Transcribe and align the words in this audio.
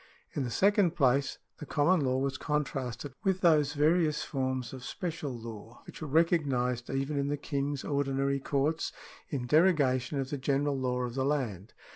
In 0.33 0.43
the 0.43 0.49
second 0.49 0.95
place 0.95 1.37
the 1.59 1.65
common 1.67 1.99
law 2.01 2.17
was 2.17 2.39
contrasted 2.39 3.13
with 3.23 3.41
those 3.41 3.75
various 3.75 4.23
forms 4.23 4.73
of 4.73 4.83
special 4.83 5.31
law 5.31 5.83
which 5.85 6.01
were 6.01 6.07
recognised 6.07 6.89
even 6.89 7.19
in 7.19 7.27
the 7.27 7.37
King's 7.37 7.83
ordinary 7.83 8.39
courts 8.39 8.91
in 9.29 9.45
derogation 9.45 10.19
of 10.19 10.31
the 10.31 10.39
general 10.39 10.75
law 10.75 11.01
of 11.01 11.13
the 11.13 11.23
land. 11.23 11.75